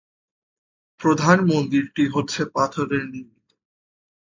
[1.01, 3.47] প্রধান মন্দিরটি হচ্ছে পাথরের নির্মিত।